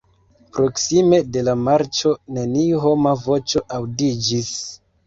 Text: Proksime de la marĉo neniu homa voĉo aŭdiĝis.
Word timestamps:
Proksime 0.55 1.19
de 1.35 1.43
la 1.49 1.55
marĉo 1.67 2.15
neniu 2.39 2.83
homa 2.87 3.17
voĉo 3.29 3.67
aŭdiĝis. 3.79 4.55